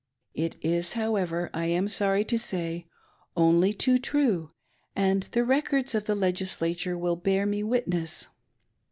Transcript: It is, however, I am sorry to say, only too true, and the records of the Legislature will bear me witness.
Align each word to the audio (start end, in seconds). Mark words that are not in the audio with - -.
It 0.33 0.55
is, 0.63 0.93
however, 0.93 1.51
I 1.53 1.67
am 1.67 1.87
sorry 1.87 2.25
to 2.25 2.39
say, 2.39 2.87
only 3.37 3.71
too 3.71 3.99
true, 3.99 4.49
and 4.95 5.21
the 5.31 5.45
records 5.45 5.93
of 5.93 6.05
the 6.05 6.15
Legislature 6.15 6.97
will 6.97 7.15
bear 7.15 7.45
me 7.45 7.61
witness. 7.61 8.25